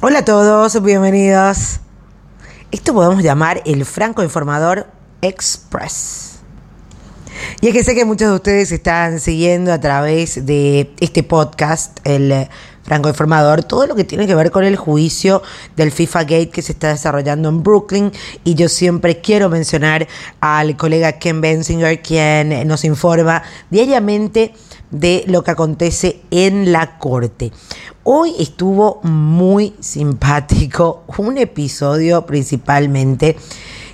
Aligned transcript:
Hola 0.00 0.20
a 0.20 0.24
todos, 0.24 0.80
bienvenidos. 0.80 1.80
Esto 2.70 2.94
podemos 2.94 3.20
llamar 3.20 3.62
el 3.66 3.84
Franco 3.84 4.22
Informador 4.22 4.86
Express. 5.22 6.38
Y 7.60 7.66
es 7.66 7.72
que 7.72 7.82
sé 7.82 7.96
que 7.96 8.04
muchos 8.04 8.28
de 8.28 8.34
ustedes 8.36 8.70
están 8.70 9.18
siguiendo 9.18 9.72
a 9.72 9.80
través 9.80 10.46
de 10.46 10.94
este 11.00 11.24
podcast, 11.24 11.98
el 12.04 12.46
Franco 12.84 13.08
Informador, 13.08 13.64
todo 13.64 13.88
lo 13.88 13.96
que 13.96 14.04
tiene 14.04 14.28
que 14.28 14.36
ver 14.36 14.52
con 14.52 14.62
el 14.62 14.76
juicio 14.76 15.42
del 15.74 15.90
FIFA 15.90 16.22
Gate 16.22 16.50
que 16.50 16.62
se 16.62 16.70
está 16.70 16.90
desarrollando 16.90 17.48
en 17.48 17.64
Brooklyn. 17.64 18.12
Y 18.44 18.54
yo 18.54 18.68
siempre 18.68 19.20
quiero 19.20 19.48
mencionar 19.48 20.06
al 20.38 20.76
colega 20.76 21.14
Ken 21.14 21.40
Bensinger, 21.40 22.00
quien 22.02 22.68
nos 22.68 22.84
informa 22.84 23.42
diariamente 23.68 24.54
de 24.90 25.24
lo 25.26 25.44
que 25.44 25.50
acontece 25.50 26.22
en 26.30 26.72
la 26.72 26.98
corte. 26.98 27.52
Hoy 28.04 28.34
estuvo 28.38 29.00
muy 29.02 29.74
simpático 29.80 31.04
un 31.18 31.38
episodio 31.38 32.24
principalmente 32.24 33.36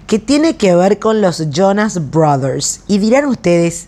que 0.07 0.19
tiene 0.19 0.57
que 0.57 0.75
ver 0.77 0.99
con 0.99 1.21
los 1.21 1.51
Jonas 1.51 2.11
Brothers. 2.11 2.83
Y 2.87 2.99
dirán 2.99 3.27
ustedes, 3.27 3.87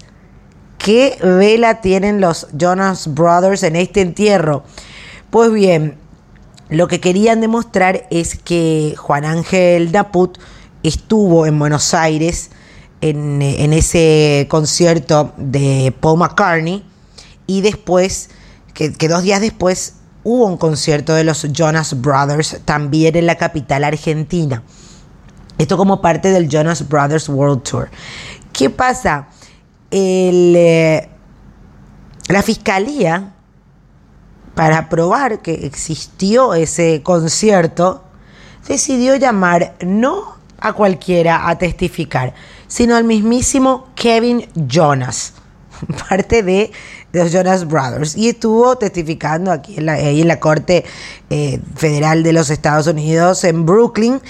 ¿qué 0.78 1.18
vela 1.22 1.80
tienen 1.80 2.20
los 2.20 2.48
Jonas 2.58 3.14
Brothers 3.14 3.62
en 3.62 3.76
este 3.76 4.00
entierro? 4.00 4.64
Pues 5.30 5.52
bien, 5.52 5.98
lo 6.70 6.88
que 6.88 7.00
querían 7.00 7.40
demostrar 7.40 8.06
es 8.10 8.36
que 8.36 8.94
Juan 8.96 9.24
Ángel 9.24 9.92
Daput 9.92 10.38
estuvo 10.82 11.46
en 11.46 11.58
Buenos 11.58 11.94
Aires 11.94 12.50
en, 13.00 13.42
en 13.42 13.72
ese 13.72 14.46
concierto 14.48 15.32
de 15.36 15.94
Paul 16.00 16.18
McCartney 16.18 16.82
y 17.46 17.60
después, 17.60 18.30
que, 18.74 18.90
dos 19.08 19.22
días 19.22 19.40
después 19.40 19.94
hubo 20.24 20.46
un 20.46 20.56
concierto 20.56 21.14
de 21.14 21.24
los 21.24 21.46
Jonas 21.52 22.00
Brothers 22.00 22.60
también 22.64 23.16
en 23.16 23.26
la 23.26 23.36
capital 23.36 23.84
argentina. 23.84 24.62
Esto 25.58 25.76
como 25.76 26.00
parte 26.00 26.30
del 26.30 26.48
Jonas 26.48 26.88
Brothers 26.88 27.28
World 27.28 27.62
Tour. 27.62 27.90
¿Qué 28.52 28.68
pasa? 28.70 29.28
Eh, 29.90 31.08
la 32.28 32.42
fiscalía, 32.42 33.34
para 34.54 34.88
probar 34.88 35.40
que 35.40 35.66
existió 35.66 36.54
ese 36.54 37.02
concierto, 37.02 38.02
decidió 38.66 39.16
llamar 39.16 39.76
no 39.80 40.36
a 40.58 40.72
cualquiera 40.72 41.48
a 41.48 41.58
testificar, 41.58 42.34
sino 42.66 42.96
al 42.96 43.04
mismísimo 43.04 43.88
Kevin 43.94 44.48
Jonas, 44.54 45.34
parte 46.08 46.42
de 46.42 46.70
los 47.12 47.32
Jonas 47.32 47.66
Brothers 47.66 48.16
y 48.16 48.28
estuvo 48.28 48.76
testificando 48.76 49.50
aquí 49.50 49.78
en 49.78 49.86
la, 49.86 49.98
en 49.98 50.28
la 50.28 50.40
Corte 50.40 50.84
eh, 51.30 51.60
Federal 51.74 52.22
de 52.22 52.32
los 52.32 52.50
Estados 52.50 52.86
Unidos 52.86 53.44
en 53.44 53.66
Brooklyn. 53.66 54.20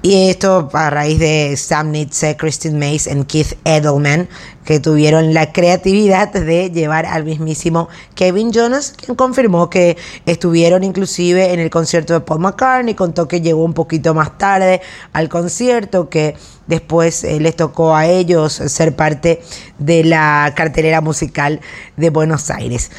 Y 0.00 0.30
esto 0.30 0.70
a 0.74 0.90
raíz 0.90 1.18
de 1.18 1.56
Sam 1.56 1.90
Nitze, 1.90 2.36
Christine 2.36 2.78
Mace 2.78 3.12
y 3.12 3.24
Keith 3.24 3.58
Edelman, 3.64 4.28
que 4.64 4.78
tuvieron 4.78 5.34
la 5.34 5.52
creatividad 5.52 6.32
de 6.32 6.70
llevar 6.70 7.04
al 7.04 7.24
mismísimo 7.24 7.88
Kevin 8.14 8.52
Jonas, 8.52 8.94
quien 8.96 9.16
confirmó 9.16 9.68
que 9.68 9.96
estuvieron 10.24 10.84
inclusive 10.84 11.52
en 11.52 11.58
el 11.58 11.68
concierto 11.68 12.12
de 12.12 12.20
Paul 12.20 12.38
McCartney, 12.38 12.94
contó 12.94 13.26
que 13.26 13.40
llegó 13.40 13.64
un 13.64 13.74
poquito 13.74 14.14
más 14.14 14.38
tarde 14.38 14.82
al 15.12 15.28
concierto, 15.28 16.08
que 16.08 16.36
después 16.68 17.24
eh, 17.24 17.40
les 17.40 17.56
tocó 17.56 17.96
a 17.96 18.06
ellos 18.06 18.52
ser 18.52 18.94
parte 18.94 19.42
de 19.80 20.04
la 20.04 20.52
cartelera 20.54 21.00
musical 21.00 21.60
de 21.96 22.10
Buenos 22.10 22.50
Aires. 22.50 22.92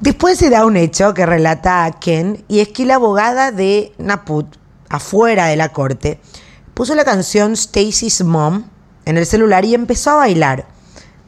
Después 0.00 0.38
se 0.38 0.48
da 0.48 0.64
un 0.64 0.78
hecho 0.78 1.12
que 1.12 1.26
relata 1.26 1.84
a 1.84 2.00
Ken 2.00 2.44
y 2.48 2.60
es 2.60 2.68
que 2.68 2.86
la 2.86 2.94
abogada 2.94 3.52
de 3.52 3.92
Naput, 3.98 4.46
afuera 4.88 5.46
de 5.46 5.56
la 5.56 5.70
corte, 5.70 6.20
puso 6.74 6.94
la 6.94 7.04
canción 7.04 7.52
Stacy's 7.52 8.22
Mom 8.22 8.64
en 9.04 9.16
el 9.16 9.26
celular 9.26 9.64
y 9.64 9.74
empezó 9.74 10.10
a 10.10 10.16
bailar. 10.16 10.66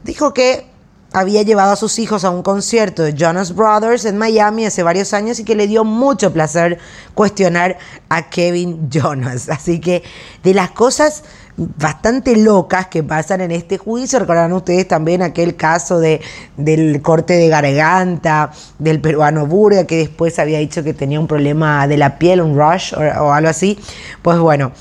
Dijo 0.03 0.33
que 0.33 0.71
había 1.13 1.41
llevado 1.43 1.73
a 1.73 1.75
sus 1.75 1.99
hijos 1.99 2.23
a 2.23 2.29
un 2.29 2.41
concierto 2.41 3.03
de 3.03 3.13
Jonas 3.13 3.53
Brothers 3.53 4.05
en 4.05 4.17
Miami 4.17 4.65
hace 4.65 4.81
varios 4.81 5.13
años 5.13 5.39
y 5.39 5.43
que 5.43 5.55
le 5.55 5.67
dio 5.67 5.83
mucho 5.83 6.31
placer 6.31 6.79
cuestionar 7.13 7.77
a 8.07 8.29
Kevin 8.29 8.89
Jonas. 8.89 9.49
Así 9.49 9.81
que 9.81 10.03
de 10.43 10.53
las 10.53 10.71
cosas 10.71 11.23
bastante 11.57 12.35
locas 12.37 12.87
que 12.87 13.03
pasan 13.03 13.41
en 13.41 13.51
este 13.51 13.77
juicio, 13.77 14.19
recordarán 14.19 14.53
ustedes 14.53 14.87
también 14.87 15.21
aquel 15.21 15.55
caso 15.55 15.99
de, 15.99 16.21
del 16.57 17.01
corte 17.01 17.33
de 17.33 17.47
garganta 17.49 18.51
del 18.79 19.01
peruano 19.01 19.45
Burga, 19.45 19.85
que 19.85 19.97
después 19.97 20.39
había 20.39 20.59
dicho 20.59 20.83
que 20.83 20.93
tenía 20.93 21.19
un 21.19 21.27
problema 21.27 21.87
de 21.87 21.97
la 21.97 22.17
piel, 22.17 22.41
un 22.41 22.57
rush 22.57 22.93
o 22.93 23.31
algo 23.31 23.49
así. 23.49 23.77
Pues 24.21 24.39
bueno. 24.39 24.71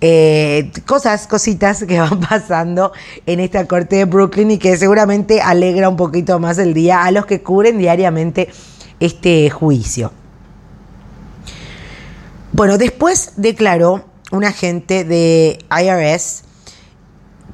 Eh, 0.00 0.70
cosas, 0.86 1.26
cositas 1.26 1.82
que 1.82 1.98
van 2.00 2.20
pasando 2.20 2.92
en 3.26 3.40
esta 3.40 3.66
corte 3.66 3.96
de 3.96 4.04
Brooklyn 4.04 4.52
y 4.52 4.58
que 4.58 4.76
seguramente 4.76 5.40
alegra 5.40 5.88
un 5.88 5.96
poquito 5.96 6.38
más 6.38 6.58
el 6.58 6.72
día 6.72 7.02
a 7.02 7.10
los 7.10 7.26
que 7.26 7.42
cubren 7.42 7.78
diariamente 7.78 8.48
este 9.00 9.50
juicio. 9.50 10.12
Bueno, 12.52 12.78
después 12.78 13.32
declaró 13.36 14.04
un 14.30 14.44
agente 14.44 15.04
de 15.04 15.58
IRS 15.70 16.44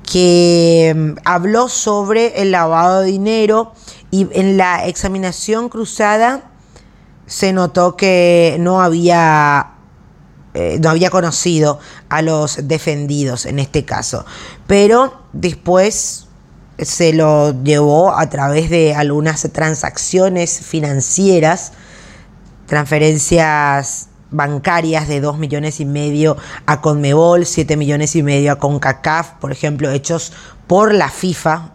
que 0.03 0.93
mm, 0.95 1.19
habló 1.25 1.69
sobre 1.69 2.43
el 2.43 2.51
lavado 2.51 3.01
de 3.01 3.07
dinero 3.07 3.73
y 4.11 4.29
en 4.33 4.57
la 4.57 4.87
examinación 4.87 5.69
cruzada 5.69 6.51
se 7.27 7.53
notó 7.53 7.97
que 7.97 8.57
no 8.61 8.83
había 8.83 9.71
eh, 10.55 10.79
no 10.81 10.91
había 10.91 11.11
conocido 11.11 11.81
a 12.09 12.23
los 12.23 12.69
defendidos 12.69 13.45
en 13.45 13.59
este 13.59 13.85
caso. 13.85 14.25
Pero 14.69 15.23
después 15.33 16.29
se 16.79 17.13
lo 17.13 17.63
llevó 17.65 18.17
a 18.17 18.29
través 18.31 18.71
de 18.71 18.95
algunas 18.95 19.43
transacciones 19.53 20.61
financieras, 20.61 21.73
transferencias 22.67 24.09
bancarias 24.35 25.09
de 25.09 25.21
2 25.21 25.39
millones 25.39 25.81
y 25.81 25.85
medio 25.85 26.37
a 26.67 26.81
Conmebol, 26.81 27.47
7 27.47 27.77
millones 27.77 28.17
y 28.17 28.23
medio 28.23 28.53
a 28.53 28.59
CONCACAF, 28.59 29.33
por 29.41 29.53
ejemplo, 29.53 29.91
hechos 29.91 30.33
por 30.67 30.93
la 30.93 31.09
FIFA, 31.09 31.73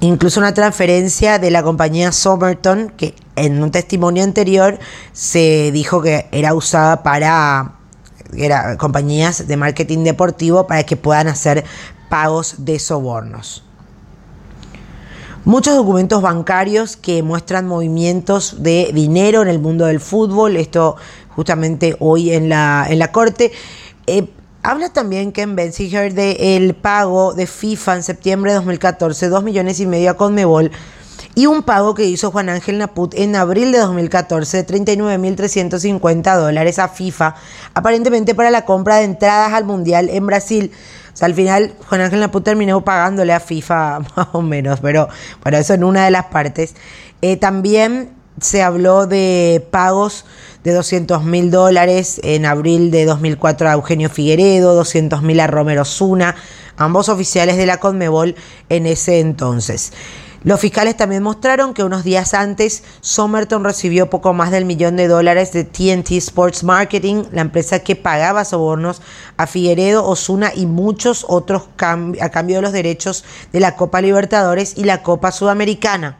incluso 0.00 0.40
una 0.40 0.52
transferencia 0.52 1.38
de 1.38 1.50
la 1.50 1.62
compañía 1.62 2.12
Somerton, 2.12 2.92
que 2.96 3.14
en 3.36 3.62
un 3.62 3.70
testimonio 3.70 4.24
anterior 4.24 4.78
se 5.12 5.70
dijo 5.72 6.02
que 6.02 6.28
era 6.32 6.54
usada 6.54 7.02
para 7.02 7.76
compañías 8.78 9.46
de 9.46 9.56
marketing 9.56 10.02
deportivo 10.02 10.66
para 10.66 10.82
que 10.82 10.96
puedan 10.96 11.28
hacer 11.28 11.64
pagos 12.08 12.56
de 12.58 12.78
sobornos. 12.78 13.64
Muchos 15.46 15.76
documentos 15.76 16.22
bancarios 16.22 16.96
que 16.96 17.22
muestran 17.22 17.66
movimientos 17.66 18.62
de 18.62 18.90
dinero 18.94 19.42
en 19.42 19.48
el 19.48 19.58
mundo 19.58 19.84
del 19.84 20.00
fútbol, 20.00 20.56
esto 20.56 20.96
justamente 21.36 21.96
hoy 22.00 22.32
en 22.32 22.48
la, 22.48 22.86
en 22.88 22.98
la 22.98 23.12
corte. 23.12 23.52
Eh, 24.06 24.26
Habla 24.62 24.88
también 24.88 25.32
Ken 25.32 25.54
Bensinger 25.54 26.14
de 26.14 26.56
el 26.56 26.74
pago 26.74 27.34
de 27.34 27.46
FIFA 27.46 27.96
en 27.96 28.02
septiembre 28.02 28.52
de 28.52 28.56
2014, 28.56 29.28
2 29.28 29.44
millones 29.44 29.78
y 29.80 29.84
medio 29.84 30.12
a 30.12 30.16
Conmebol, 30.16 30.70
y 31.34 31.44
un 31.44 31.62
pago 31.62 31.92
que 31.94 32.06
hizo 32.06 32.30
Juan 32.30 32.48
Ángel 32.48 32.78
Naput 32.78 33.12
en 33.12 33.36
abril 33.36 33.72
de 33.72 33.80
2014 33.80 34.62
de 34.62 34.66
39.350 34.66 36.38
dólares 36.38 36.78
a 36.78 36.88
FIFA, 36.88 37.34
aparentemente 37.74 38.34
para 38.34 38.50
la 38.50 38.64
compra 38.64 38.96
de 38.96 39.04
entradas 39.04 39.52
al 39.52 39.66
Mundial 39.66 40.08
en 40.08 40.26
Brasil. 40.26 40.72
O 41.14 41.16
sea, 41.16 41.26
al 41.26 41.34
final 41.34 41.74
Juan 41.88 42.00
Ángel 42.00 42.20
Naput 42.20 42.44
terminó 42.44 42.84
pagándole 42.84 43.32
a 43.32 43.40
FIFA 43.40 44.00
más 44.16 44.28
o 44.32 44.42
menos, 44.42 44.80
pero 44.80 45.08
bueno, 45.42 45.58
eso 45.58 45.74
en 45.74 45.84
una 45.84 46.04
de 46.04 46.10
las 46.10 46.26
partes. 46.26 46.74
Eh, 47.22 47.36
también 47.36 48.10
se 48.40 48.62
habló 48.62 49.06
de 49.06 49.66
pagos 49.70 50.24
de 50.64 50.72
200 50.72 51.22
mil 51.24 51.50
dólares 51.50 52.20
en 52.24 52.46
abril 52.46 52.90
de 52.90 53.04
2004 53.04 53.68
a 53.68 53.72
Eugenio 53.74 54.10
Figueredo, 54.10 54.74
200 54.74 55.22
mil 55.22 55.38
a 55.38 55.46
Romero 55.46 55.84
Zuna, 55.84 56.34
ambos 56.76 57.08
oficiales 57.08 57.56
de 57.56 57.66
la 57.66 57.78
Conmebol 57.78 58.34
en 58.68 58.86
ese 58.86 59.20
entonces. 59.20 59.92
Los 60.44 60.60
fiscales 60.60 60.96
también 60.96 61.22
mostraron 61.22 61.72
que 61.72 61.82
unos 61.82 62.04
días 62.04 62.34
antes 62.34 62.84
Somerton 63.00 63.64
recibió 63.64 64.10
poco 64.10 64.34
más 64.34 64.50
del 64.50 64.66
millón 64.66 64.96
de 64.96 65.08
dólares 65.08 65.52
de 65.52 65.64
TNT 65.64 66.10
Sports 66.12 66.64
Marketing, 66.64 67.24
la 67.32 67.40
empresa 67.40 67.78
que 67.78 67.96
pagaba 67.96 68.44
sobornos 68.44 69.00
a 69.38 69.46
Figueredo, 69.46 70.06
Osuna 70.06 70.52
y 70.54 70.66
muchos 70.66 71.24
otros 71.28 71.70
a 71.78 72.28
cambio 72.28 72.56
de 72.56 72.62
los 72.62 72.72
derechos 72.72 73.24
de 73.52 73.60
la 73.60 73.74
Copa 73.74 74.02
Libertadores 74.02 74.76
y 74.76 74.84
la 74.84 75.02
Copa 75.02 75.32
Sudamericana. 75.32 76.18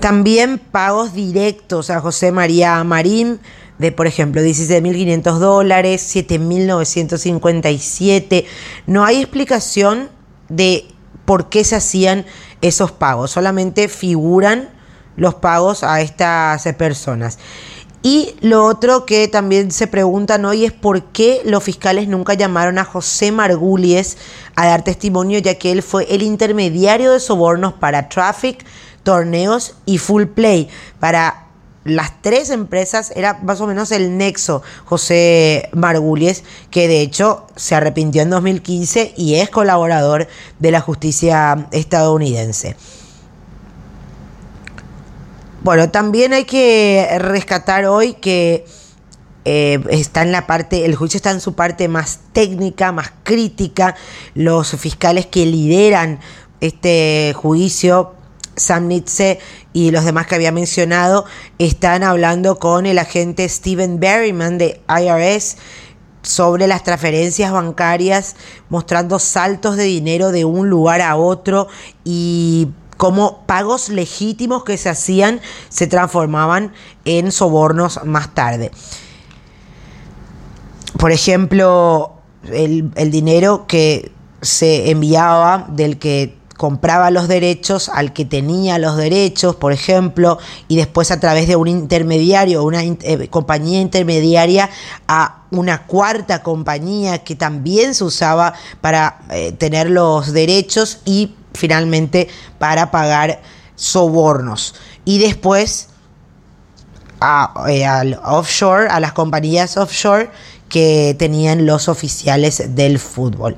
También 0.00 0.58
pagos 0.58 1.12
directos 1.12 1.90
a 1.90 2.00
José 2.00 2.32
María 2.32 2.82
Marín 2.84 3.38
de, 3.78 3.92
por 3.92 4.06
ejemplo, 4.06 4.40
16.500 4.40 5.38
dólares, 5.38 6.10
7.957. 6.14 8.46
No 8.86 9.04
hay 9.04 9.20
explicación 9.20 10.08
de 10.48 10.86
por 11.24 11.48
qué 11.48 11.64
se 11.64 11.76
hacían 11.76 12.24
esos 12.60 12.92
pagos, 12.92 13.30
solamente 13.30 13.88
figuran 13.88 14.68
los 15.16 15.34
pagos 15.34 15.82
a 15.84 16.00
estas 16.00 16.62
personas. 16.76 17.38
Y 18.02 18.36
lo 18.42 18.66
otro 18.66 19.06
que 19.06 19.28
también 19.28 19.70
se 19.70 19.86
preguntan 19.86 20.44
hoy 20.44 20.66
es 20.66 20.72
por 20.72 21.04
qué 21.04 21.40
los 21.46 21.64
fiscales 21.64 22.06
nunca 22.06 22.34
llamaron 22.34 22.78
a 22.78 22.84
José 22.84 23.32
Margulies 23.32 24.18
a 24.56 24.66
dar 24.66 24.84
testimonio, 24.84 25.38
ya 25.38 25.54
que 25.54 25.72
él 25.72 25.82
fue 25.82 26.06
el 26.14 26.22
intermediario 26.22 27.12
de 27.12 27.20
sobornos 27.20 27.72
para 27.72 28.10
Traffic, 28.10 28.62
torneos 29.04 29.76
y 29.86 29.96
Full 29.96 30.24
Play. 30.26 30.68
Para 31.00 31.43
las 31.84 32.22
tres 32.22 32.50
empresas 32.50 33.12
era 33.14 33.38
más 33.42 33.60
o 33.60 33.66
menos 33.66 33.92
el 33.92 34.16
nexo 34.16 34.62
José 34.84 35.68
Margulies, 35.72 36.42
que 36.70 36.88
de 36.88 37.00
hecho 37.00 37.46
se 37.56 37.74
arrepintió 37.74 38.22
en 38.22 38.30
2015 38.30 39.14
y 39.16 39.36
es 39.36 39.50
colaborador 39.50 40.26
de 40.58 40.70
la 40.70 40.80
justicia 40.80 41.68
estadounidense. 41.72 42.76
Bueno, 45.62 45.90
también 45.90 46.32
hay 46.32 46.44
que 46.44 47.08
rescatar 47.18 47.86
hoy 47.86 48.14
que 48.14 48.66
eh, 49.46 49.82
está 49.90 50.22
en 50.22 50.32
la 50.32 50.46
parte, 50.46 50.84
el 50.84 50.94
juicio 50.94 51.16
está 51.18 51.30
en 51.30 51.40
su 51.40 51.54
parte 51.54 51.88
más 51.88 52.20
técnica, 52.32 52.92
más 52.92 53.12
crítica. 53.22 53.94
Los 54.34 54.70
fiscales 54.72 55.26
que 55.26 55.46
lideran 55.46 56.20
este 56.60 57.34
juicio, 57.34 58.14
Sam 58.56 58.88
Nitze 58.88 59.38
y 59.74 59.90
los 59.90 60.06
demás 60.06 60.26
que 60.26 60.36
había 60.36 60.52
mencionado, 60.52 61.26
están 61.58 62.02
hablando 62.02 62.58
con 62.58 62.86
el 62.86 62.98
agente 62.98 63.46
Steven 63.46 64.00
Berryman 64.00 64.56
de 64.56 64.80
IRS 64.88 65.58
sobre 66.22 66.66
las 66.66 66.82
transferencias 66.82 67.52
bancarias, 67.52 68.36
mostrando 68.70 69.18
saltos 69.18 69.76
de 69.76 69.84
dinero 69.84 70.30
de 70.32 70.46
un 70.46 70.70
lugar 70.70 71.02
a 71.02 71.16
otro 71.16 71.68
y 72.04 72.68
como 72.96 73.44
pagos 73.46 73.88
legítimos 73.88 74.64
que 74.64 74.78
se 74.78 74.88
hacían 74.88 75.40
se 75.68 75.86
transformaban 75.86 76.72
en 77.04 77.32
sobornos 77.32 78.00
más 78.04 78.32
tarde. 78.32 78.70
Por 80.98 81.10
ejemplo, 81.10 82.14
el, 82.52 83.10
dinero 83.10 83.66
que 83.66 84.12
se 84.40 84.90
enviaba 84.90 85.66
del 85.70 85.98
que 85.98 86.36
compraba 86.56 87.10
los 87.10 87.28
derechos 87.28 87.88
al 87.88 88.12
que 88.12 88.24
tenía 88.24 88.78
los 88.78 88.96
derechos, 88.96 89.56
por 89.56 89.72
ejemplo, 89.72 90.38
y 90.68 90.76
después 90.76 91.10
a 91.10 91.20
través 91.20 91.48
de 91.48 91.56
un 91.56 91.68
intermediario, 91.68 92.62
una 92.62 92.82
eh, 92.82 93.28
compañía 93.28 93.80
intermediaria 93.80 94.70
a 95.08 95.42
una 95.50 95.86
cuarta 95.86 96.42
compañía 96.42 97.24
que 97.24 97.34
también 97.36 97.94
se 97.94 98.04
usaba 98.04 98.54
para 98.80 99.20
eh, 99.30 99.52
tener 99.52 99.90
los 99.90 100.32
derechos 100.32 101.00
y 101.04 101.34
finalmente 101.54 102.28
para 102.58 102.90
pagar 102.90 103.40
sobornos. 103.74 104.74
Y 105.04 105.18
después 105.18 105.88
eh, 107.68 107.84
al 107.84 108.20
offshore, 108.24 108.88
a 108.88 109.00
las 109.00 109.12
compañías 109.12 109.76
offshore 109.76 110.30
que 110.68 111.14
tenían 111.18 111.66
los 111.66 111.88
oficiales 111.88 112.74
del 112.74 112.98
fútbol. 112.98 113.56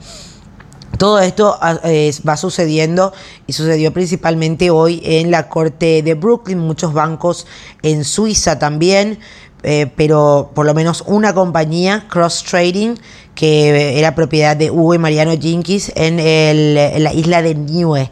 Todo 0.98 1.19
esto 1.20 1.58
ah, 1.60 1.78
va 2.26 2.37
sucediendo 2.37 3.12
y 3.46 3.52
sucedió 3.52 3.93
principalmente 3.93 4.70
hoy 4.70 5.02
en 5.04 5.31
la 5.31 5.48
corte 5.48 6.02
de 6.02 6.14
Brooklyn, 6.14 6.58
muchos 6.58 6.93
bancos 6.93 7.46
en 7.82 8.04
Suiza 8.04 8.58
también, 8.58 9.19
eh, 9.62 9.90
pero 9.96 10.52
por 10.54 10.66
lo 10.66 10.75
menos 10.75 11.02
una 11.06 11.34
compañía, 11.34 12.06
Cross 12.08 12.44
Trading, 12.44 12.94
que 13.34 13.98
era 13.98 14.14
propiedad 14.14 14.56
de 14.56 14.70
Hugo 14.70 14.94
y 14.94 14.98
Mariano 14.98 15.32
Jenkins 15.38 15.93
en, 15.94 16.19
en 16.20 17.02
la 17.02 17.12
isla 17.12 17.43
de 17.43 17.54
Niue, 17.54 18.10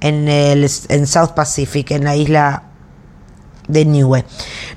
en, 0.00 0.28
el, 0.28 0.70
en 0.88 1.06
South 1.06 1.30
Pacific, 1.34 1.90
en 1.90 2.04
la 2.04 2.16
isla 2.16 2.64
de 3.68 3.84
Niue. 3.84 4.24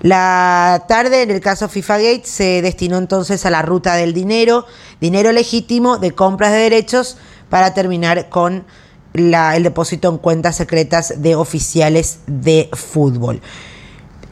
La 0.01 0.85
tarde, 0.87 1.23
en 1.23 1.31
el 1.31 1.41
caso 1.41 1.67
FIFA 1.67 1.97
Gate, 1.97 2.25
se 2.25 2.61
destinó 2.61 2.97
entonces 2.97 3.45
a 3.45 3.49
la 3.49 3.61
ruta 3.61 3.95
del 3.95 4.13
dinero, 4.13 4.65
dinero 5.01 5.31
legítimo 5.31 5.97
de 5.97 6.11
compras 6.11 6.51
de 6.51 6.59
derechos, 6.59 7.17
para 7.49 7.73
terminar 7.73 8.29
con 8.29 8.65
el 9.13 9.63
depósito 9.63 10.09
en 10.09 10.17
cuentas 10.17 10.57
secretas 10.57 11.21
de 11.21 11.35
oficiales 11.35 12.19
de 12.27 12.69
fútbol. 12.73 13.41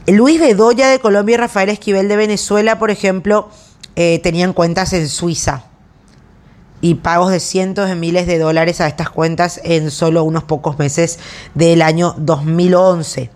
Luis 0.08 0.40
Bedoya 0.40 0.90
de 0.90 1.00
Colombia 1.00 1.36
y 1.36 1.38
Rafael 1.38 1.70
Esquivel 1.70 2.10
de 2.10 2.18
Venezuela, 2.18 2.78
por 2.78 2.92
ejemplo, 2.92 3.50
eh, 3.96 4.20
tenían 4.20 4.52
cuentas 4.52 4.92
en 4.92 5.08
Suiza 5.08 5.66
y 6.82 6.96
pagos 6.96 7.32
de 7.32 7.40
cientos 7.40 7.88
de 7.88 7.96
miles 7.96 8.28
de 8.28 8.40
dólares 8.40 8.82
a 8.82 8.88
estas 8.88 9.10
cuentas 9.10 9.62
en 9.64 9.90
solo 9.90 10.26
unos 10.26 10.44
pocos 10.44 10.78
meses 10.78 11.20
del 11.54 11.82
año 11.82 12.14
2011. 12.18 13.30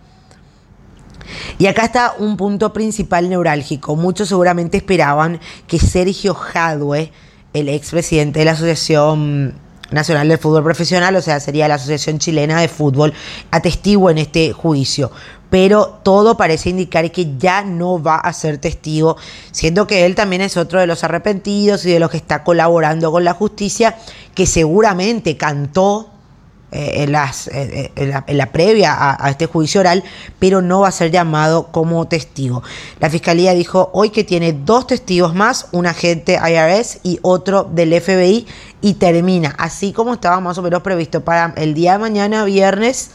Y 1.58 1.68
acá 1.68 1.86
está 1.86 2.16
un 2.20 2.36
punto 2.36 2.74
principal 2.74 3.30
neurálgico. 3.30 3.96
Muchos 3.96 4.28
seguramente 4.28 4.78
esperaban 4.78 5.40
que 5.68 5.80
Sergio 5.80 6.34
Jadwe, 6.34 7.12
el 7.54 7.70
expresidente 7.70 8.40
de 8.40 8.46
la 8.46 8.52
Asociación 8.52 9.56
Nacional 9.92 10.28
del 10.28 10.38
Fútbol 10.38 10.64
Profesional, 10.64 11.16
o 11.16 11.22
sea, 11.22 11.40
sería 11.40 11.68
la 11.68 11.76
Asociación 11.76 12.20
Chilena 12.20 12.60
de 12.62 12.68
Fútbol, 12.68 13.14
atestigo 13.52 14.10
en 14.10 14.18
este 14.18 14.54
juicio. 14.54 15.12
Pero 15.50 16.00
todo 16.04 16.36
parece 16.36 16.70
indicar 16.70 17.10
que 17.12 17.38
ya 17.38 17.64
no 17.64 18.02
va 18.02 18.18
a 18.18 18.34
ser 18.34 18.58
testigo, 18.58 19.16
siendo 19.52 19.88
que 19.88 20.06
él 20.06 20.14
también 20.14 20.42
es 20.42 20.58
otro 20.58 20.80
de 20.80 20.88
los 20.88 21.06
arrepentidos 21.06 21.86
y 21.86 21.92
de 21.92 22.00
los 22.00 22.12
que 22.12 22.18
está 22.18 22.44
colaborando 22.44 23.12
con 23.12 23.24
la 23.24 23.34
justicia, 23.34 23.96
que 24.36 24.46
seguramente 24.46 25.38
cantó 25.38 26.10
eh, 26.70 27.06
eh, 27.06 27.92
eh, 27.96 28.24
en, 28.28 28.38
la, 28.38 28.52
previa 28.52 28.94
a, 28.94 29.30
este 29.30 29.46
juicio 29.46 29.80
oral, 29.80 30.04
pero 30.38 30.62
no 30.62 30.82
va 30.82 30.90
a 30.90 30.92
ser 30.92 31.12
llamado 31.12 31.72
como 31.72 32.06
testigo. 32.10 32.62
La 33.00 33.10
fiscalía 33.10 33.54
dijo 33.54 33.90
hoy 33.94 34.10
que 34.10 34.26
tiene 34.26 34.52
dos 34.52 34.86
testigos 34.86 35.34
más, 35.34 35.68
un 35.72 35.86
agente 35.86 36.38
IRS 36.38 37.00
y 37.04 37.20
otro 37.22 37.64
del 37.64 38.00
FBI, 38.02 38.48
y 38.82 38.96
termina, 38.96 39.56
así 39.58 39.94
como 39.94 40.14
estaba 40.14 40.42
más 40.42 40.58
o 40.58 40.62
menos 40.62 40.82
previsto 40.82 41.24
para 41.24 41.54
el 41.56 41.74
día 41.74 41.94
de 41.94 42.00
mañana, 42.00 42.44
viernes 42.44 43.12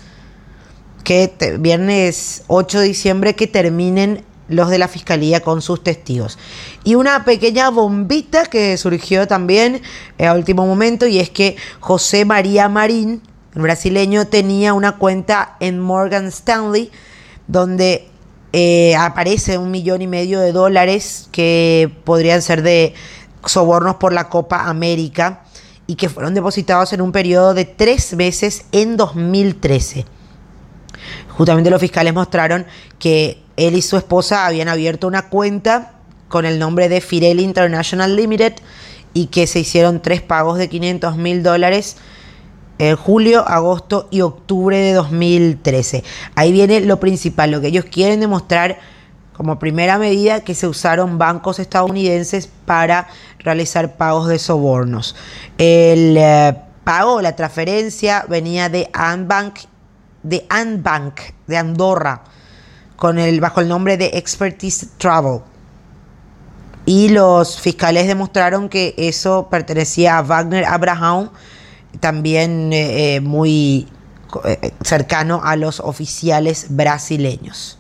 que 1.05 1.31
viernes 1.59 2.45
8 2.47 2.81
de 2.81 2.87
diciembre 2.87 3.35
que 3.35 3.49
terminen 3.49 4.25
los 4.49 4.71
de 4.71 4.79
la 4.79 4.89
fiscalía 4.89 5.41
con 5.41 5.61
sus 5.61 5.83
testigos. 5.85 6.39
Y 6.85 6.95
una 6.95 7.25
pequeña 7.25 7.69
bombita 7.69 8.47
que 8.47 8.79
surgió 8.79 9.27
también 9.27 9.83
a 10.19 10.33
último 10.33 10.67
momento 10.67 11.07
y 11.07 11.19
es 11.19 11.29
que 11.29 11.57
José 11.81 12.25
María 12.25 12.69
Marín, 12.69 13.21
el 13.55 13.63
brasileño, 13.63 14.27
tenía 14.27 14.75
una 14.75 14.93
cuenta 14.99 15.57
en 15.61 15.79
Morgan 15.79 16.27
Stanley 16.27 16.91
donde 17.47 18.09
eh, 18.53 18.95
aparece 18.97 19.59
un 19.59 19.71
millón 19.71 20.03
y 20.03 20.07
medio 20.07 20.41
de 20.41 20.53
dólares 20.53 21.29
que 21.33 21.91
podrían 22.05 22.43
ser 22.43 22.63
de 22.63 22.95
sobornos 23.45 23.97
por 23.97 24.13
la 24.13 24.29
Copa 24.29 24.69
América 24.69 25.45
y 25.87 25.97
que 25.97 26.09
fueron 26.09 26.35
depositados 26.35 26.93
en 26.93 27.01
un 27.01 27.13
periodo 27.13 27.55
de 27.55 27.65
tres 27.65 28.15
meses 28.15 28.65
en 28.73 28.97
2013. 28.97 30.07
Justamente 31.29 31.71
los 31.71 31.81
fiscales 31.81 32.15
mostraron 32.15 32.67
que 32.99 33.43
él 33.57 33.75
y 33.75 33.83
su 33.83 33.97
esposa 33.97 34.47
habían 34.47 34.69
abierto 34.69 35.07
una 35.07 35.29
cuenta 35.29 35.95
con 36.29 36.47
el 36.47 36.59
nombre 36.59 36.89
de 36.89 37.01
Firelli 37.01 37.43
International 37.43 38.17
Limited 38.17 38.55
y 39.13 39.27
que 39.27 39.47
se 39.47 39.61
hicieron 39.61 40.01
tres 40.01 40.23
pagos 40.23 40.59
de 40.59 40.69
500 40.69 41.17
mil 41.17 41.43
dólares 41.43 41.97
julio, 42.99 43.47
agosto 43.47 44.09
y 44.11 44.23
octubre 44.23 44.77
de 44.77 44.93
2013. 44.93 46.03
Ahí 46.35 46.53
viene 46.53 46.81
lo 46.81 46.99
principal, 46.99 47.51
lo 47.53 47.61
que 47.61 47.69
ellos 47.69 47.85
quieren 47.85 48.19
demostrar 48.19 48.79
como 49.33 49.59
primera 49.59 49.99
medida 49.99 50.41
que 50.41 50.55
se 50.55 50.67
usaron 50.67 51.17
bancos 51.17 51.59
estadounidenses 51.59 52.49
para 52.67 53.09
realizar 53.39 53.97
pagos 53.97 54.29
de 54.29 54.39
sobornos. 54.39 55.15
El 55.59 56.17
eh, 56.17 56.57
pago, 56.85 57.23
la 57.23 57.37
transferencia 57.37 58.27
venía 58.29 58.69
de 58.69 58.91
Anbank 58.93 59.61
de 60.23 60.47
Anbank 60.49 61.21
de 61.47 61.57
Andorra 61.57 62.23
bajo 63.41 63.61
el 63.61 63.69
nombre 63.69 63.97
de 63.97 64.11
Expertise 64.15 64.91
Travel. 64.97 65.41
Y 66.85 67.09
los 67.09 67.61
fiscales 67.61 68.07
demostraron 68.07 68.69
que 68.69 68.95
eso 68.97 69.49
pertenecía 69.51 70.19
a 70.19 70.23
Wagner 70.23 70.65
Abraham, 70.65 71.31
también 72.01 72.73
eh, 72.73 73.17
eh, 73.17 73.21
muy 73.21 73.89
eh, 74.45 74.73
cercano 74.83 75.41
a 75.45 75.57
los 75.57 75.81
oficiales 75.81 76.67
brasileños. 76.71 77.79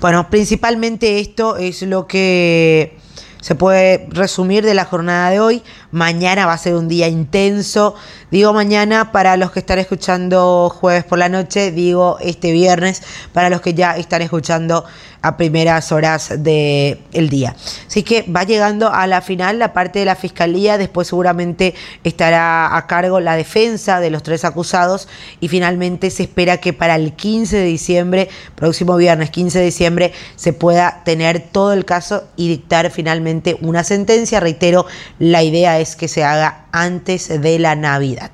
Bueno, 0.00 0.30
principalmente 0.30 1.20
esto 1.20 1.56
es 1.56 1.82
lo 1.82 2.06
que 2.06 2.98
se 3.40 3.54
puede 3.54 4.06
resumir 4.10 4.64
de 4.64 4.74
la 4.74 4.84
jornada 4.84 5.30
de 5.30 5.40
hoy. 5.40 5.62
Mañana 5.92 6.46
va 6.46 6.52
a 6.52 6.58
ser 6.58 6.74
un 6.74 6.88
día 6.88 7.08
intenso. 7.08 7.94
Digo 8.30 8.52
mañana 8.52 9.10
para 9.12 9.36
los 9.36 9.50
que 9.50 9.58
están 9.60 9.78
escuchando 9.78 10.70
jueves 10.70 11.04
por 11.04 11.18
la 11.18 11.28
noche, 11.28 11.72
digo 11.72 12.18
este 12.20 12.52
viernes 12.52 13.02
para 13.32 13.50
los 13.50 13.60
que 13.60 13.74
ya 13.74 13.96
están 13.96 14.22
escuchando 14.22 14.84
a 15.22 15.36
primeras 15.36 15.92
horas 15.92 16.32
del 16.38 17.00
el 17.12 17.28
día. 17.28 17.54
Así 17.86 18.02
que 18.02 18.22
va 18.22 18.44
llegando 18.44 18.90
a 18.90 19.06
la 19.06 19.20
final 19.20 19.58
la 19.58 19.72
parte 19.72 19.98
de 19.98 20.04
la 20.04 20.16
fiscalía, 20.16 20.78
después 20.78 21.08
seguramente 21.08 21.74
estará 22.04 22.76
a 22.76 22.86
cargo 22.86 23.20
la 23.20 23.36
defensa 23.36 24.00
de 24.00 24.10
los 24.10 24.22
tres 24.22 24.44
acusados 24.44 25.08
y 25.40 25.48
finalmente 25.48 26.10
se 26.10 26.22
espera 26.22 26.58
que 26.58 26.72
para 26.72 26.94
el 26.94 27.12
15 27.12 27.56
de 27.56 27.64
diciembre, 27.64 28.28
próximo 28.54 28.96
viernes 28.96 29.30
15 29.30 29.58
de 29.58 29.64
diciembre, 29.64 30.12
se 30.36 30.52
pueda 30.52 31.02
tener 31.04 31.40
todo 31.40 31.72
el 31.72 31.84
caso 31.84 32.24
y 32.36 32.48
dictar 32.48 32.90
finalmente 32.90 33.58
una 33.60 33.84
sentencia. 33.84 34.40
Reitero, 34.40 34.86
la 35.18 35.42
idea 35.42 35.78
es 35.79 35.79
que 35.96 36.08
se 36.08 36.24
haga 36.24 36.66
antes 36.72 37.28
de 37.28 37.58
la 37.58 37.74
Navidad. 37.74 38.30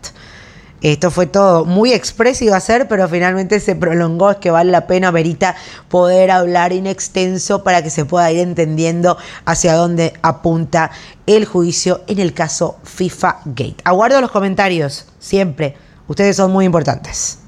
Esto 0.82 1.10
fue 1.10 1.26
todo 1.26 1.64
muy 1.64 1.92
expresivo 1.92 2.54
a 2.54 2.60
ser, 2.60 2.86
pero 2.86 3.08
finalmente 3.08 3.60
se 3.60 3.74
prolongó. 3.74 4.30
Es 4.30 4.36
que 4.36 4.50
vale 4.50 4.70
la 4.70 4.86
pena, 4.86 5.10
Verita, 5.10 5.56
poder 5.88 6.30
hablar 6.30 6.72
en 6.72 6.86
extenso 6.86 7.64
para 7.64 7.82
que 7.82 7.90
se 7.90 8.04
pueda 8.04 8.30
ir 8.30 8.40
entendiendo 8.40 9.16
hacia 9.46 9.74
dónde 9.74 10.12
apunta 10.22 10.90
el 11.26 11.46
juicio 11.46 12.02
en 12.06 12.18
el 12.18 12.34
caso 12.34 12.78
FIFA 12.84 13.38
Gate. 13.46 13.76
Aguardo 13.84 14.20
los 14.20 14.30
comentarios, 14.30 15.06
siempre. 15.18 15.76
Ustedes 16.08 16.36
son 16.36 16.52
muy 16.52 16.66
importantes. 16.66 17.38